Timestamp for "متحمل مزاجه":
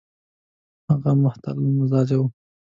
1.21-2.15